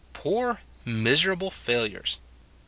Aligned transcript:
"Poor 0.13 0.59
miserable 0.83 1.51
failures. 1.51 2.17